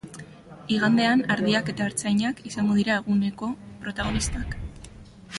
[0.75, 3.51] Igandean ardiak eta artzainak izango dira eguneko
[3.85, 4.57] protagonistak.